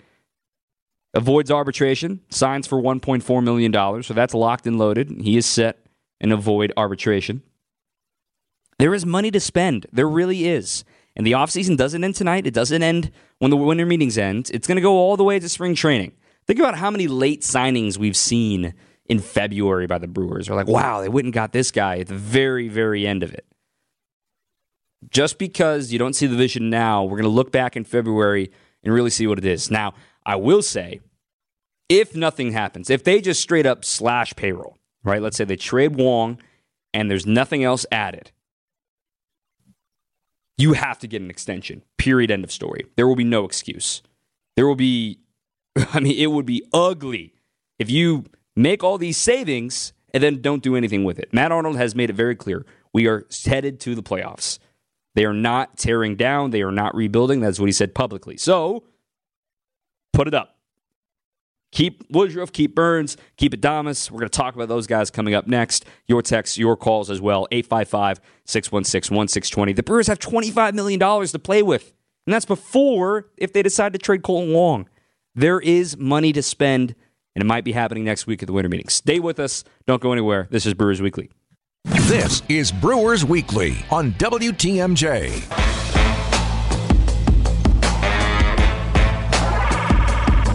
[1.13, 5.11] Avoids arbitration, signs for $1.4 million, so that's locked and loaded.
[5.21, 5.85] He is set
[6.21, 7.43] and avoid arbitration.
[8.79, 9.85] There is money to spend.
[9.91, 10.83] There really is.
[11.15, 12.47] And the offseason doesn't end tonight.
[12.47, 14.49] It doesn't end when the winter meetings end.
[14.53, 16.13] It's going to go all the way to spring training.
[16.47, 18.73] Think about how many late signings we've seen
[19.05, 20.49] in February by the Brewers.
[20.49, 23.45] We're like, wow, they and got this guy at the very, very end of it.
[25.09, 28.51] Just because you don't see the vision now, we're going to look back in February
[28.83, 29.69] and really see what it is.
[29.69, 29.93] Now,
[30.25, 31.01] I will say,
[31.89, 35.21] if nothing happens, if they just straight up slash payroll, right?
[35.21, 36.39] Let's say they trade Wong
[36.93, 38.31] and there's nothing else added.
[40.61, 41.83] You have to get an extension.
[41.97, 42.29] Period.
[42.29, 42.85] End of story.
[42.95, 44.03] There will be no excuse.
[44.55, 45.19] There will be,
[45.75, 47.33] I mean, it would be ugly
[47.79, 51.33] if you make all these savings and then don't do anything with it.
[51.33, 54.59] Matt Arnold has made it very clear we are headed to the playoffs.
[55.15, 57.39] They are not tearing down, they are not rebuilding.
[57.39, 58.37] That's what he said publicly.
[58.37, 58.83] So
[60.13, 60.57] put it up.
[61.71, 64.11] Keep Woodruff, keep Burnes, keep Adames.
[64.11, 65.85] We're going to talk about those guys coming up next.
[66.05, 67.47] Your texts, your calls as well.
[67.51, 69.73] 855 616 1620.
[69.73, 71.93] The Brewers have $25 million to play with.
[72.27, 74.89] And that's before if they decide to trade Kolten Wong.
[75.33, 76.93] There is money to spend
[77.35, 78.89] and it might be happening next week at the winter meeting.
[78.89, 79.63] Stay with us.
[79.87, 80.47] Don't go anywhere.
[80.51, 81.29] This is Brewers Weekly.
[81.85, 85.60] This is Brewers Weekly on WTMJ.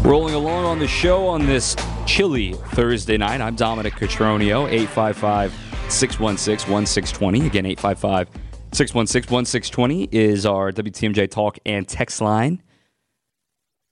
[0.06, 1.74] Rolling along on the show on this
[2.06, 5.52] chilly Thursday night, I'm Dominic Cotroneo, 855
[5.88, 7.44] 616 1620.
[7.44, 8.28] Again, 855
[8.70, 12.62] 616 1620 is our WTMJ talk and text line.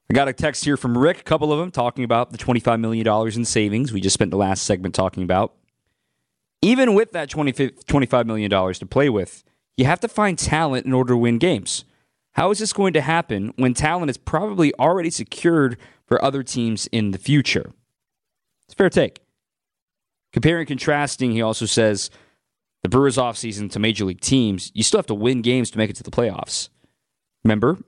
[0.08, 2.78] I got a text here from Rick, a couple of them, talking about the $25
[2.78, 3.04] million
[3.36, 5.56] in savings we just spent the last segment talking about.
[6.62, 9.42] Even with that $25 million to play with,
[9.76, 11.84] you have to find talent in order to win games.
[12.34, 16.86] How is this going to happen when talent is probably already secured for other teams
[16.88, 17.72] in the future?
[18.66, 19.20] It's a fair take.
[20.32, 22.10] Comparing and contrasting, he also says
[22.82, 25.90] the Brewers offseason to major league teams, you still have to win games to make
[25.90, 26.70] it to the playoffs.
[27.44, 27.78] Remember,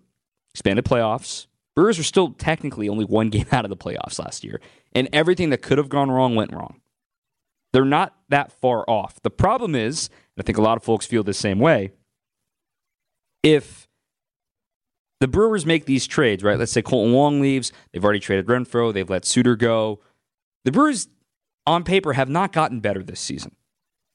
[0.54, 4.60] expanded playoffs, Brewers were still technically only one game out of the playoffs last year,
[4.92, 6.80] and everything that could have gone wrong went wrong.
[7.72, 9.20] They're not that far off.
[9.22, 11.90] The problem is, and I think a lot of folks feel the same way,
[13.42, 13.86] if
[15.20, 16.58] the Brewers make these trades, right?
[16.58, 18.92] Let's say Kolten Wong leaves, they've already traded Renfroe.
[18.92, 20.00] they've let Suter go.
[20.64, 21.08] The Brewers,
[21.66, 23.56] on paper, have not gotten better this season,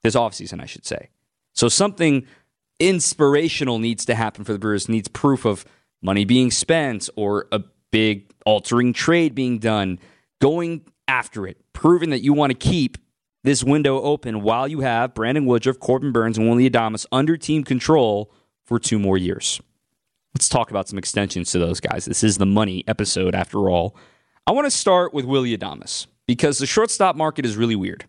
[0.04, 1.10] this offseason, I should say.
[1.54, 2.26] So something
[2.80, 5.66] inspirational needs to happen for the Brewers, needs proof of
[6.02, 7.62] money being spent or a
[7.92, 10.00] big altering trade being done,
[10.40, 12.98] going after it, proving that you want to keep
[13.44, 17.64] this window open while you have Brandon Woodruff, Corbin Burnes, and Willy Adames under team
[17.64, 18.32] control
[18.66, 19.60] for two more years.
[20.34, 22.06] Let's talk about some extensions to those guys.
[22.06, 23.96] This is the money episode after all.
[24.48, 28.06] I want to start with Willy Adames because the shortstop market is really weird.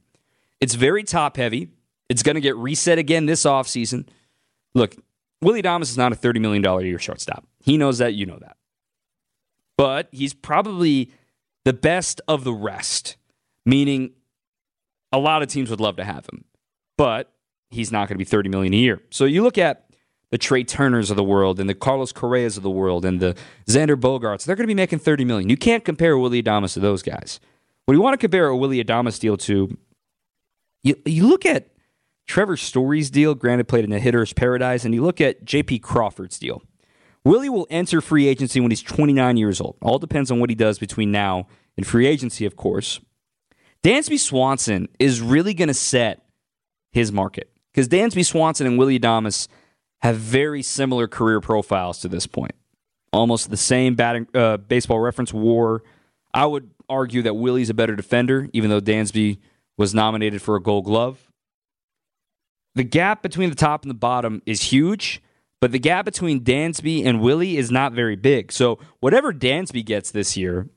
[0.60, 1.70] It's very top heavy.
[2.08, 4.06] It's going to get reset again this offseason.
[4.74, 4.96] Look,
[5.40, 7.44] Willy Adames is not a $30 million a year shortstop.
[7.60, 8.56] He knows that, you know that.
[9.76, 11.10] But he's probably
[11.64, 13.16] the best of the rest,
[13.66, 14.12] meaning
[15.10, 16.44] a lot of teams would love to have him,
[16.96, 17.32] but
[17.70, 19.02] he's not going to be 30 million a year.
[19.10, 19.86] So you look at
[20.32, 23.36] the Trea Turners of the world and the Carlos Correas of the world and the
[23.66, 24.46] Xander Bogaerts.
[24.46, 25.50] They're going to be making 30 million.
[25.50, 27.38] You can't compare Willy Adames to those guys.
[27.84, 29.76] When you want to compare a Willy Adames deal to,
[30.82, 31.68] you, you look at
[32.26, 35.80] Trevor Story's deal, granted played in a hitter's paradise, and you look at J.P.
[35.80, 36.62] Crawford's deal.
[37.24, 39.76] Willy will enter free agency when he's 29 years old.
[39.82, 43.00] All depends on what he does between now and free agency, of course.
[43.84, 46.24] Dansby Swanson is really going to set
[46.90, 49.46] his market because Dansby Swanson and Willy Adames
[50.02, 52.54] have very similar career profiles to this point.
[53.12, 55.82] Almost the same batting, uh, baseball reference war.
[56.34, 59.38] I would argue that Willy's a better defender, even though Dansby
[59.76, 61.30] was nominated for a gold glove.
[62.74, 65.22] The gap between the top and the bottom is huge
[65.62, 68.50] but the gap between Dansby and Willy is not very big.
[68.50, 70.68] So whatever Dansby gets this year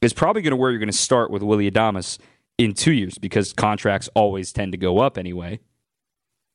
[0.00, 2.18] is probably going to where you're going to start with Willy Adames
[2.56, 5.60] in two years because contracts always tend to go up anyway.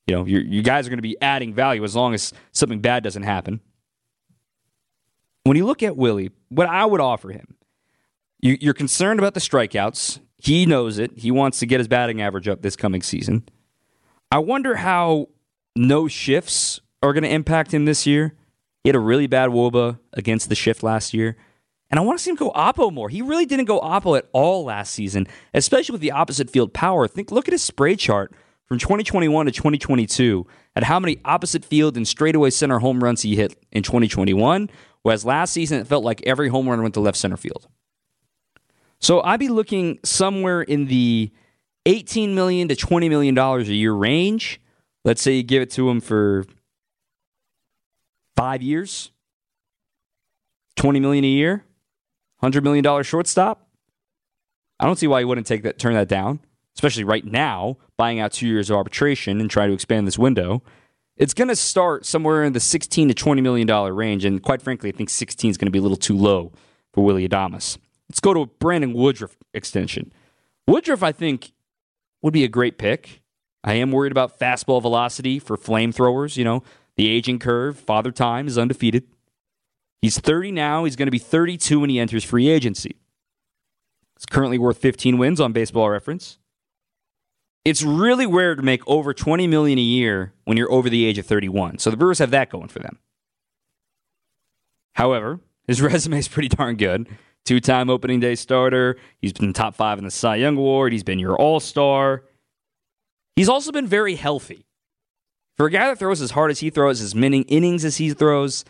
[0.07, 3.03] You know, you guys are going to be adding value as long as something bad
[3.03, 3.59] doesn't happen.
[5.43, 7.55] When you look at Willy, what I would offer him,
[8.39, 10.19] you, you're concerned about the strikeouts.
[10.37, 11.17] He knows it.
[11.17, 13.47] He wants to get his batting average up this coming season.
[14.31, 15.29] I wonder how
[15.75, 18.35] no shifts are going to impact him this year.
[18.83, 21.35] He had a really bad Woba against the shift last year.
[21.89, 23.09] And I want to see him go oppo more.
[23.09, 27.07] He really didn't go oppo at all last season, especially with the opposite field power.
[27.07, 28.31] Think, look at his spray chart
[28.67, 33.35] from 2021 to 2022 at how many opposite field and straightaway center home runs he
[33.35, 34.69] hit in 2021.
[35.03, 37.67] Whereas last season, it felt like every home run went to left center field.
[38.99, 41.31] So I'd be looking somewhere in the
[41.85, 44.59] 18 million to 20 million dollars a year range.
[45.03, 46.45] Let's say you give it to him for
[48.35, 49.11] five years,
[50.77, 51.63] 20 million a year,
[52.39, 53.67] 100 million dollar shortstop.
[54.79, 56.39] I don't see why you wouldn't take that, turn that down,
[56.75, 60.61] especially right now, buying out two years of arbitration and trying to expand this window.
[61.17, 64.61] It's going to start somewhere in the 16 to 20 million dollar range, and quite
[64.61, 66.51] frankly, I think 16 is going to be a little too low
[66.93, 67.77] for Willy Adames.
[68.09, 70.11] Let's go to a Brandon Woodruff extension.
[70.67, 71.53] Woodruff, I think,
[72.21, 73.21] would be a great pick.
[73.63, 76.37] I am worried about fastball velocity for flamethrowers.
[76.37, 76.63] You know,
[76.97, 79.07] the aging curve, father time is undefeated.
[80.01, 80.83] He's 30 now.
[80.83, 82.97] He's going to be 32 when he enters free agency.
[84.17, 86.37] He's currently worth 15 wins on baseball reference.
[87.65, 91.17] It's really rare to make over 20 million a year when you're over the age
[91.17, 91.79] of 31.
[91.79, 92.99] So the Brewers have that going for them.
[94.93, 97.09] However, his resume is pretty darn good.
[97.43, 98.97] Two time opening day starter.
[99.19, 100.93] He's been top five in the Cy Young Award.
[100.93, 102.23] He's been your all star.
[103.35, 104.65] He's also been very healthy.
[105.57, 108.13] For a guy that throws as hard as he throws, as many innings as he
[108.13, 108.65] throws,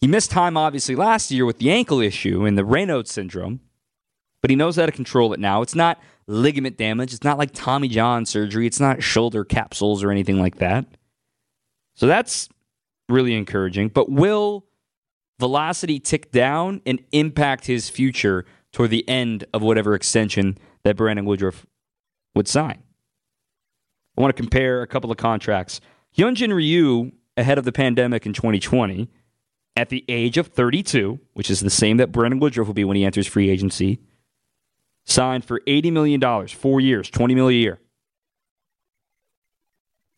[0.00, 3.60] he missed time obviously last year with the ankle issue and the Raynaud syndrome,
[4.40, 5.62] but he knows how to control it now.
[5.62, 7.12] It's not ligament damage.
[7.12, 8.66] It's not like Tommy John surgery.
[8.66, 10.86] It's not shoulder capsules or anything like that.
[11.94, 12.48] So that's
[13.08, 13.88] really encouraging.
[13.88, 14.66] But will
[15.38, 21.24] velocity tick down and impact his future toward the end of whatever extension that Brandon
[21.24, 21.66] Woodruff
[22.34, 22.82] would sign.
[24.16, 25.80] I want to compare a couple of contracts.
[26.16, 29.08] Hyunjin Ryu, ahead of the pandemic in 2020,
[29.76, 32.96] at the age of 32, which is the same that Brandon Woodruff will be when
[32.96, 34.00] he enters free agency,
[35.10, 37.80] signed for $80 million, four years, 20 million a year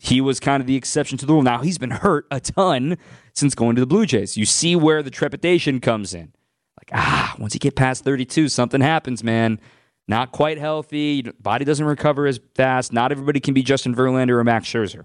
[0.03, 1.43] he was kind of the exception to the rule.
[1.43, 2.99] Now he's been hurt a ton
[3.35, 4.37] since going to the Blue Jays.
[4.37, 6.33] You see where the trepidation comes in.
[6.77, 9.61] Like, ah, once you get past 32, something happens, man.
[10.09, 11.23] Not quite healthy.
[11.23, 12.93] Body doesn't recover as fast.
[12.93, 15.05] Not everybody can be Justin Verlander or Max Scherzer.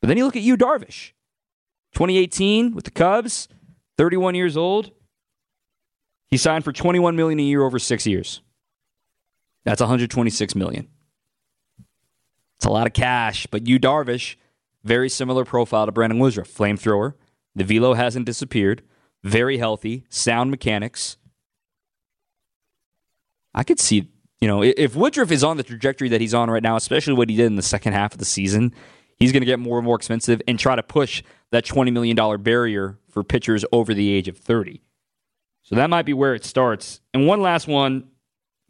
[0.00, 1.12] But then you look at Yu Darvish.
[1.94, 3.46] 2018 with the Cubs,
[3.98, 4.90] 31 years old.
[6.26, 8.42] He signed for 21 million a year over 6 years.
[9.66, 10.86] That's 126 million.
[12.56, 14.36] It's a lot of cash, but Yu Darvish,
[14.84, 17.14] very similar profile to Brandon Woodruff, flamethrower.
[17.56, 18.82] The velo hasn't disappeared.
[19.24, 21.16] Very healthy, sound mechanics.
[23.54, 24.08] I could see,
[24.40, 27.28] you know, if Woodruff is on the trajectory that he's on right now, especially what
[27.28, 28.72] he did in the second half of the season,
[29.16, 32.40] he's going to get more and more expensive and try to push that $20 million
[32.40, 34.80] barrier for pitchers over the age of 30.
[35.64, 37.00] So that might be where it starts.
[37.12, 38.10] And one last one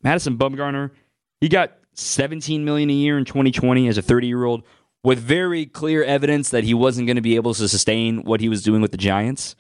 [0.07, 0.93] Madison Bumgarner,
[1.41, 4.63] he got 17 million a year in 2020 as a 30 year old
[5.03, 8.49] with very clear evidence that he wasn't going to be able to sustain what he
[8.49, 9.57] was doing with the Giants.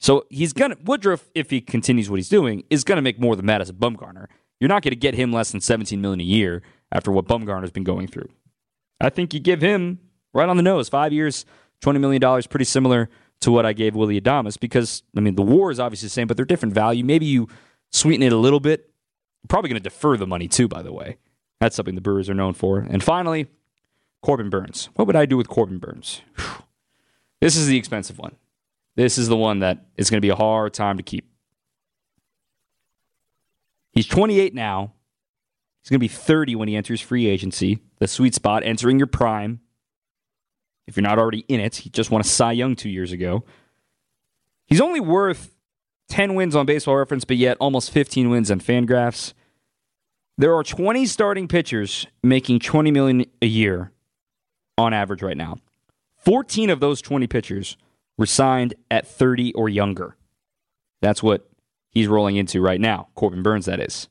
[0.00, 3.46] So he's gonna Woodruff, if he continues what he's doing, is gonna make more than
[3.46, 4.26] Madison Bumgarner.
[4.58, 7.84] You're not gonna get him less than 17 million a year after what Bumgarner's been
[7.84, 8.28] going through.
[9.00, 10.00] I think you give him
[10.34, 11.46] right on the nose, five years,
[11.82, 13.08] 20 million dollars, pretty similar
[13.40, 14.58] to what I gave Willy Adames.
[14.58, 17.04] Because I mean, the WAR is obviously the same, but they're different value.
[17.04, 17.48] Maybe you
[17.92, 18.90] sweeten it a little bit.
[19.48, 21.18] Probably gonna defer the money too, by the way.
[21.60, 22.80] That's something the Brewers are known for.
[22.80, 23.46] And finally,
[24.22, 24.88] Corbin Burnes.
[24.94, 26.22] What would I do with Corbin Burnes?
[26.36, 26.64] Whew.
[27.40, 28.36] This is the expensive one.
[28.96, 31.30] This is the one that is going to be a hard time to keep.
[33.92, 34.94] He's 28 now.
[35.82, 39.06] He's going to be 30 when he enters free agency, the sweet spot, entering your
[39.06, 39.60] prime.
[40.86, 43.44] If you're not already in it, he just won a Cy Young two years ago.
[44.66, 45.54] He's only worth
[46.08, 49.34] 10 wins on baseball reference, but yet almost 15 wins on Fangraphs.
[50.38, 53.92] There are 20 starting pitchers making 20 million a year
[54.76, 55.56] on average right now.
[56.18, 57.76] 14 of those 20 pitchers
[58.18, 60.16] were signed at 30 or younger.
[61.00, 61.48] That's what
[61.90, 63.08] he's rolling into right now.
[63.14, 64.08] Corbin Burnes that is.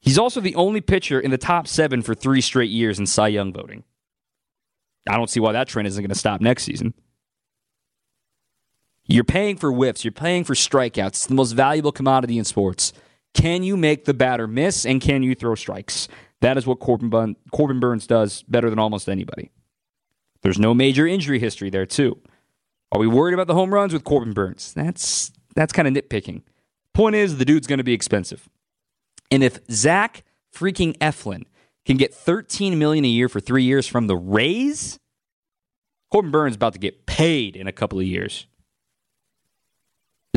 [0.00, 3.28] He's also the only pitcher in the top seven for three straight years in Cy
[3.28, 3.84] Young voting.
[5.08, 6.94] I don't see why that trend isn't going to stop next season.
[9.06, 11.08] You're paying for whiffs, you're paying for strikeouts.
[11.08, 12.92] It's the most valuable commodity in sports.
[13.34, 16.08] Can you make the batter miss and can you throw strikes?
[16.40, 19.50] That is what Corbin, Bun- Corbin Burnes does better than almost anybody.
[20.42, 22.18] There's no major injury history there, too.
[22.92, 24.72] Are we worried about the home runs with Corbin Burnes?
[24.72, 26.42] That's that's kind of nitpicking.
[26.92, 28.48] Point is, the dude's going to be expensive.
[29.30, 30.22] And if Zach
[30.54, 31.44] freaking Eflin
[31.84, 34.98] can get 13 million a year for three years from the Rays,
[36.10, 38.46] Corbin Burnes is about to get paid in a couple of years.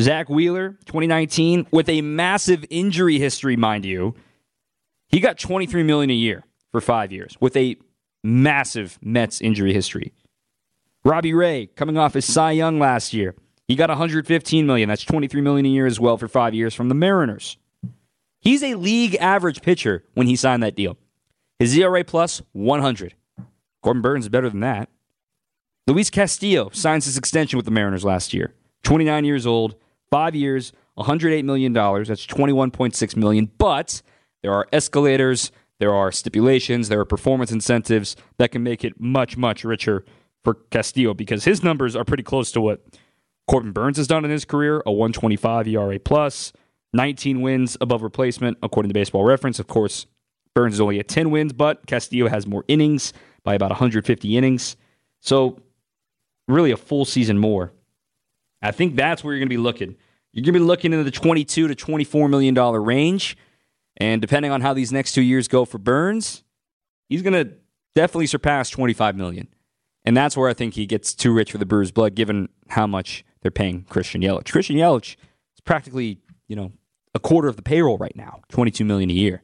[0.00, 4.14] Zack Wheeler, 2019, with a massive injury history, mind you,
[5.08, 7.76] he got 23 million a year for five years with a
[8.22, 10.12] massive Mets injury history.
[11.04, 13.34] Robbie Ray, coming off his Cy Young last year,
[13.66, 14.88] he got 115 million.
[14.88, 17.56] That's 23 million a year as well for five years from the Mariners.
[18.40, 20.96] He's a league average pitcher when he signed that deal.
[21.58, 23.14] His ERA plus 100.
[23.82, 24.88] Corbin Burnes is better than that.
[25.86, 28.54] Luis Castillo signs his extension with the Mariners last year.
[28.84, 29.74] 29 years old,
[30.10, 32.08] five years, 108 million dollars.
[32.08, 33.50] That's 21.6 million.
[33.58, 34.02] But
[34.42, 39.36] there are escalators, there are stipulations, there are performance incentives that can make it much,
[39.36, 40.04] much richer
[40.44, 42.84] for Castillo because his numbers are pretty close to what
[43.48, 46.52] Corbin Burnes has done in his career a 125 ERA plus,
[46.92, 49.58] 19 wins above replacement, according to baseball reference.
[49.58, 50.06] Of course,
[50.54, 53.12] Burnes is only at 10 wins, but Castillo has more innings
[53.44, 54.76] by about 150 innings.
[55.20, 55.60] So,
[56.46, 57.72] really, a full season more.
[58.62, 59.96] I think that's where you're going to be looking.
[60.32, 63.36] You're going to be looking in the 22 to 24 million dollar range.
[63.96, 66.44] And depending on how these next two years go for Burnes,
[67.08, 67.52] he's going to
[67.94, 69.48] definitely surpass 25 million.
[70.04, 72.86] And that's where I think he gets too rich for the Brewers' blood, given how
[72.86, 74.50] much they're paying Christian Yelich.
[74.50, 75.16] Christian Yelich
[75.54, 76.72] is practically, you know,
[77.14, 79.42] a quarter of the payroll right now, 22 million a year.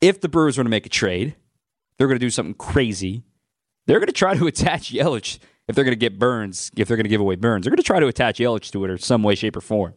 [0.00, 1.36] If the Brewers were to make a trade,
[1.96, 3.22] they're going to do something crazy.
[3.86, 5.38] They're going to try to attach Yelich
[5.72, 7.78] if they're going to get Burnes, if they're going to give away Burnes, They're going
[7.78, 9.94] to try to attach Yelich to it or some way, shape, or form.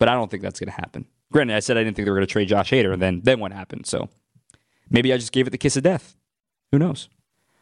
[0.00, 1.06] But I don't think that's going to happen.
[1.32, 3.20] Granted, I said I didn't think they were going to trade Josh Hader, and then
[3.22, 3.86] then what happened?
[3.86, 4.08] So
[4.90, 6.16] maybe I just gave it the kiss of death.
[6.72, 7.08] Who knows?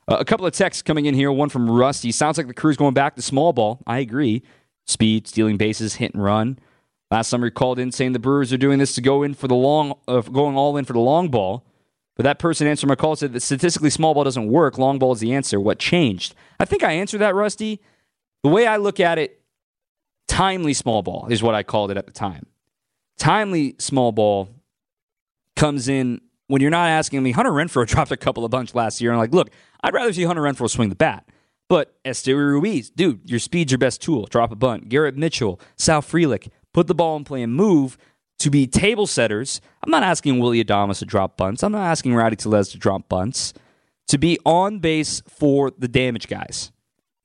[0.08, 1.30] Uh, a couple of texts coming in here.
[1.30, 2.12] One from Rusty.
[2.12, 3.82] Sounds like the crew's going back to small ball.
[3.86, 4.42] I agree.
[4.86, 6.58] Speed, stealing bases, hit and run.
[7.10, 9.48] Last summer, he called in saying the Brewers are doing this to go in for
[9.48, 11.66] the long, uh, going all in for the long ball.
[12.16, 14.76] But that person answered my call said that statistically small ball doesn't work.
[14.76, 15.58] Long ball is the answer.
[15.58, 16.34] What changed?
[16.60, 17.80] I think I answered that, Rusty.
[18.42, 19.40] The way I look at it,
[20.28, 22.46] timely small ball is what I called it at the time.
[23.18, 24.48] Timely small ball
[25.56, 27.32] comes in when you're not asking me.
[27.32, 29.50] Hunter Renfroe dropped a couple of bunch last year, and I'm like, look,
[29.82, 31.26] I'd rather see Hunter Renfroe swing the bat.
[31.68, 34.26] But Esteury Ruiz, dude, your speed's your best tool.
[34.26, 34.90] Drop a bunt.
[34.90, 37.96] Garrett Mitchell, Sal Frelick, put the ball in play and move
[38.42, 39.60] to be table setters.
[39.84, 41.62] I'm not asking Willy Adames to drop bunts.
[41.62, 43.54] I'm not asking Rowdy Tellez to drop bunts.
[44.08, 46.72] To be on base for the damage guys.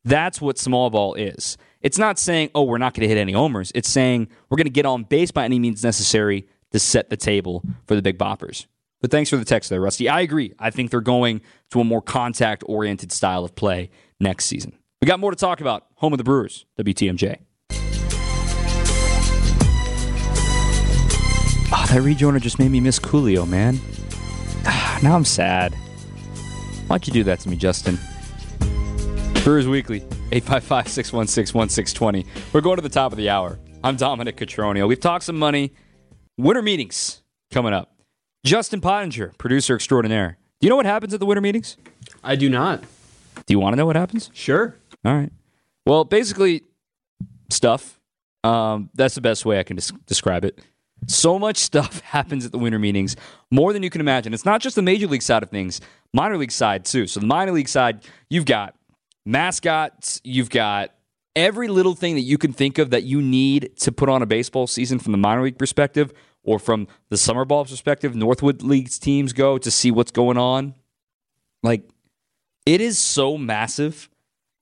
[0.05, 1.57] That's what small ball is.
[1.81, 3.71] It's not saying, oh, we're not going to hit any homers.
[3.73, 7.17] It's saying we're going to get on base by any means necessary to set the
[7.17, 8.67] table for the big boppers.
[9.01, 10.07] But thanks for the text there, Rusty.
[10.07, 10.53] I agree.
[10.59, 14.77] I think they're going to a more contact oriented style of play next season.
[15.01, 15.87] We got more to talk about.
[15.95, 17.39] Home of the Brewers, WTMJ.
[21.69, 23.79] Oh, that rejoiner just made me miss Coolio, man.
[25.03, 25.73] now I'm sad.
[26.87, 27.97] Why'd you do that to me, Justin?
[29.43, 29.97] Brewers Weekly,
[30.31, 32.25] 855 616 1620.
[32.53, 33.59] We're going to the top of the hour.
[33.83, 34.87] I'm Dominic Cotroneo.
[34.87, 35.73] We've talked some money.
[36.37, 37.93] Winter meetings coming up.
[38.45, 40.37] Justin Pottinger, producer extraordinaire.
[40.59, 41.75] Do you know what happens at the winter meetings?
[42.23, 42.81] I do not.
[43.45, 44.29] Do you want to know what happens?
[44.33, 44.75] Sure.
[45.03, 45.31] All right.
[45.85, 46.63] Well, basically,
[47.49, 47.99] stuff.
[48.43, 50.59] Um, that's the best way I can des- describe it.
[51.05, 53.15] So much stuff happens at the winter meetings,
[53.51, 54.33] more than you can imagine.
[54.33, 55.79] It's not just the major league side of things,
[56.13, 57.07] minor league side too.
[57.07, 58.75] So the minor league side, you've got
[59.25, 60.91] mascots, you've got
[61.35, 64.25] every little thing that you can think of that you need to put on a
[64.25, 66.11] baseball season from the minor league perspective
[66.43, 68.15] or from the summer ball perspective.
[68.15, 70.73] Northwood League's teams go to see what's going on.
[71.61, 71.87] Like,
[72.65, 74.09] it is so massive.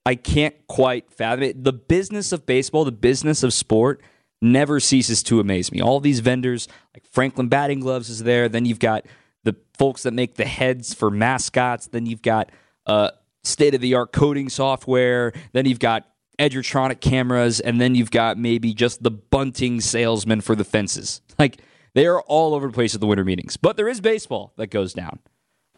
[0.05, 1.63] I can't quite fathom it.
[1.63, 4.01] The business of baseball, the business of sport,
[4.45, 5.81] never ceases to amaze me.
[5.81, 8.47] All these vendors, like Franklin Batting Gloves, is there.
[8.47, 9.05] Then you've got
[9.43, 11.87] the folks that make the heads for mascots.
[11.87, 12.51] Then you've got
[12.85, 13.11] uh,
[13.43, 15.33] state of the art coding software.
[15.53, 16.07] Then you've got
[16.39, 21.21] Edgertronic cameras, and then you've got maybe just the bunting salesman for the fences.
[21.37, 21.59] Like
[21.93, 23.57] they are all over the place at the winter meetings.
[23.57, 25.19] But there is baseball that goes down.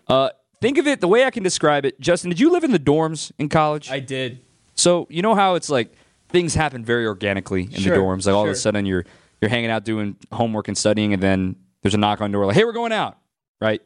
[0.07, 0.29] Uh,
[0.61, 1.99] think of it the way I can describe it.
[1.99, 3.89] Justin, did you live in the dorms in college?
[3.89, 4.41] I did.
[4.75, 5.93] So you know how it's like
[6.29, 8.25] things happen very organically in Sure, the dorms.
[8.25, 9.05] Like all of a sudden you're
[9.41, 12.45] you're hanging out doing homework and studying, and then there's a knock on the door
[12.45, 13.17] like, "Hey, we're going out."
[13.61, 13.81] Right.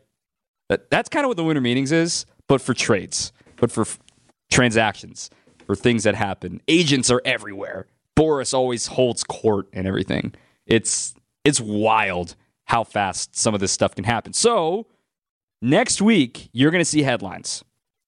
[0.70, 4.00] That that's kind of what the winter meetings is, but for trades, but for f-
[4.50, 5.30] transactions,
[5.66, 6.62] for things that happen.
[6.68, 7.88] Agents are everywhere.
[8.18, 10.34] Boras always holds court and everything.
[10.66, 11.14] It's
[11.44, 12.36] it's wild
[12.66, 14.32] how fast some of this stuff can happen.
[14.34, 14.88] So,
[15.62, 17.64] next week, you're going to see headlines.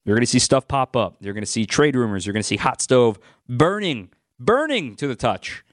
[0.05, 1.15] You're going to see stuff pop up.
[1.19, 2.25] You're going to see trade rumors.
[2.25, 4.09] You're going to see hot stove burning,
[4.39, 5.63] burning to the touch.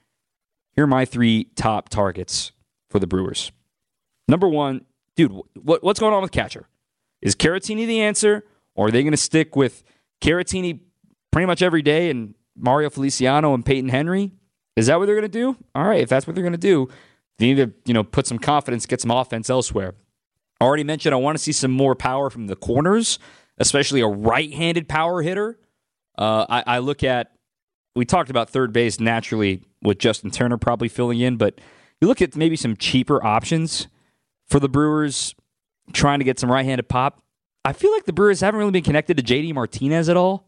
[0.75, 2.53] Here are my three top targets
[2.89, 3.53] for the Brewers.
[4.29, 4.85] Number one,
[5.17, 6.69] dude, what, what's going on with catcher?
[7.21, 8.45] Is Caratini the answer,
[8.75, 9.83] or are they going to stick with
[10.23, 10.81] Caratini
[11.31, 14.33] pretty much every day and Mario Feliciano and Peyton Henry?
[14.77, 15.57] Is that what they're going to do?
[15.75, 16.89] All right, if that's what they're going to do,
[17.39, 19.95] they need to you know put some confidence, get some offense elsewhere.
[20.61, 23.19] I already mentioned I want to see some more power from the corners,
[23.59, 25.59] especially a right-handed power hitter.
[26.17, 27.33] Uh, I, I look at
[27.95, 31.61] we talked about third base naturally with Justin Turner probably filling in, but
[32.01, 33.89] you look at maybe some cheaper options
[34.49, 35.35] for the Brewers
[35.93, 37.23] trying to get some right-handed pop.
[37.65, 40.47] I feel like the Brewers haven't really been connected to JD Martinez at all.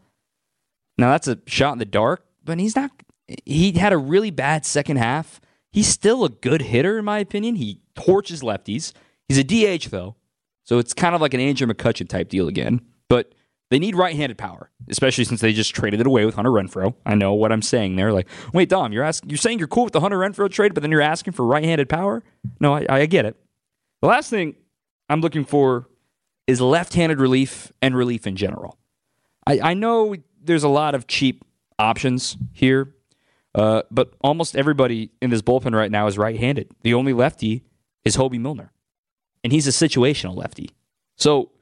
[0.97, 2.91] Now that's a shot in the dark, but he's not.
[3.45, 5.41] He had a really bad second half.
[5.71, 7.57] He's still a good hitter in my opinion.
[7.57, 8.93] He torches lefties.
[9.29, 10.17] He's a DH though,
[10.65, 12.81] so it's kind of like an Andrew McCutchen type deal again.
[13.09, 13.35] But
[13.73, 16.95] they need right-handed power, especially since they just traded it away with Hunter Renfroe.
[17.07, 18.13] I know what I'm saying there.
[18.13, 20.83] Like, wait, Dom, you're asking, you're saying you're cool with the Hunter Renfroe trade, but
[20.83, 22.23] then you're asking for right-handed power.
[22.61, 23.37] No, I, I get it.
[24.03, 24.57] The last thing
[25.09, 25.89] I'm looking for
[26.47, 28.79] is left-handed relief and relief in general.
[29.47, 31.45] I, I know there's a lot of cheap
[31.79, 32.95] options here,
[33.55, 36.71] uh, but almost everybody in this bullpen right now is right-handed.
[36.83, 37.65] The only lefty
[38.05, 38.73] is Hobie Milner,
[39.43, 40.71] and he's a situational lefty.
[41.17, 41.53] So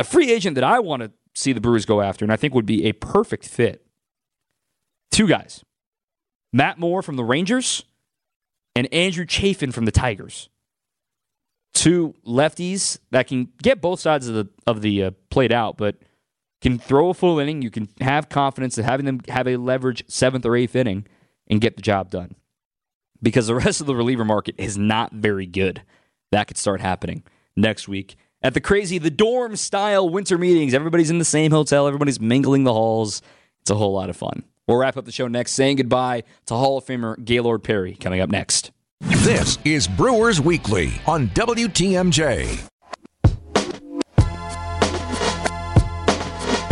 [0.00, 2.54] a free agent that I want to see the Brewers go after, and I think
[2.54, 3.86] would be a perfect fit.
[5.12, 5.64] Two guys
[6.52, 7.84] Matt Moore from the Rangers
[8.74, 10.48] and Andrew Chafin from the Tigers.
[11.74, 15.96] Two lefties that can get both sides of the of the uh, played out, but
[16.62, 17.60] can throw a full inning.
[17.60, 21.06] You can have confidence in having them have a leverage seventh or eighth inning
[21.48, 22.34] and get the job done.
[23.22, 25.82] Because the rest of the reliever market is not very good.
[26.32, 27.22] That could start happening
[27.56, 28.16] next week
[28.46, 30.72] at the crazy, the dorm style winter meetings.
[30.72, 33.20] Everybody's in the same hotel, everybody's mingling the halls.
[33.62, 34.44] It's a whole lot of fun.
[34.68, 38.20] We'll wrap up the show next, saying goodbye to Hall of Famer Gaylord Perry coming
[38.20, 38.70] up next.
[39.00, 42.68] This is Brewers Weekly on WTMJ.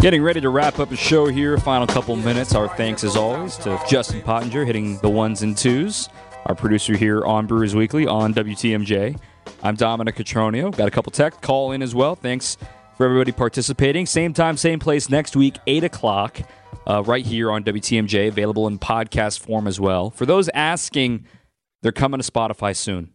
[0.00, 1.58] Getting ready to wrap up the show here.
[1.58, 2.54] Final couple minutes.
[2.54, 6.08] Our thanks, as always, to Justin Pottinger hitting the ones and twos,
[6.46, 9.18] our producer here on Brewers Weekly on WTMJ.
[9.62, 10.76] I'm Dominic Cotroneo.
[10.76, 12.14] Got a couple tech call in as well.
[12.14, 12.56] Thanks
[12.96, 14.06] for everybody participating.
[14.06, 16.40] Same time, same place next week, 8 o'clock,
[16.86, 20.10] uh, right here on WTMJ, available in podcast form as well.
[20.10, 21.26] For those asking,
[21.82, 23.10] they're coming to Spotify soon.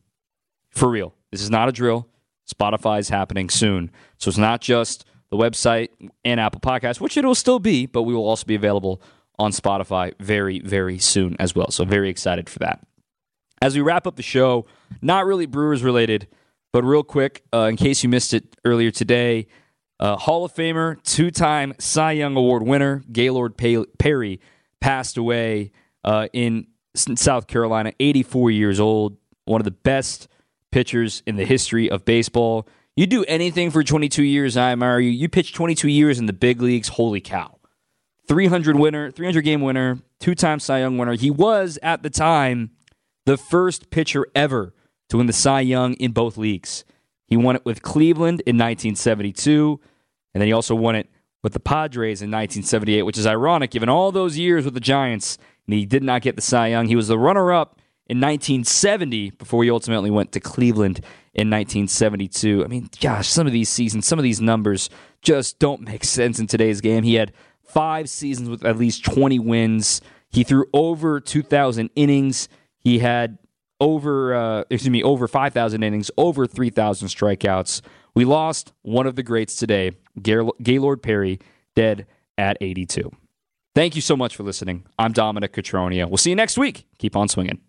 [0.69, 1.13] For real.
[1.31, 2.07] This is not a drill.
[2.51, 3.91] Spotify is happening soon.
[4.17, 5.89] So it's not just the website
[6.25, 9.01] and Apple Podcasts, which it will still be, but we will also be available
[9.37, 11.71] on Spotify very, very soon as well.
[11.71, 12.85] So very excited for that.
[13.61, 14.65] As we wrap up the show,
[15.01, 16.27] not really Brewers related,
[16.71, 19.47] but real quick, uh, in case you missed it earlier today,
[19.99, 24.39] uh, Hall of Famer, two time Cy Young Award winner, Gaylord Perry,
[24.79, 25.71] passed away
[26.03, 30.27] uh, in South Carolina, 84 years old, one of the best
[30.71, 32.67] pitchers in the history of baseball.
[32.95, 35.09] You do anything for 22 years, I admire you.
[35.09, 37.57] You pitch 22 years in the big leagues, holy cow.
[38.27, 41.15] 300 winner, 300 game winner, two time Cy Young winner.
[41.15, 42.71] He was at the time
[43.25, 44.73] the first pitcher ever
[45.09, 46.85] to win the Cy Young in both leagues.
[47.27, 49.79] He won it with Cleveland in 1972,
[50.33, 51.09] and then he also won it
[51.43, 55.37] with the Padres in 1978, which is ironic given all those years with the Giants,
[55.67, 56.87] and he did not get the Cy Young.
[56.87, 60.97] He was the runner up in 1970 before he ultimately went to Cleveland
[61.33, 62.63] in 1972.
[62.65, 64.89] I mean, gosh, some of these seasons, some of these numbers
[65.21, 67.03] just don't make sense in today's game.
[67.03, 67.31] He had
[67.63, 70.01] five seasons with at least 20 wins.
[70.29, 72.49] He threw over 2,000 innings.
[72.79, 73.37] He had
[73.79, 77.81] over uh, excuse me over 5,000 innings, over 3,000 strikeouts.
[78.15, 81.39] We lost one of the greats today, Gaylord Perry,
[81.75, 82.07] dead
[82.37, 83.11] at 82.
[83.75, 84.85] Thank you so much for listening.
[84.97, 86.07] I'm Dominic Cotroneo.
[86.07, 86.85] We'll see you next week.
[86.97, 87.61] Keep on swinging.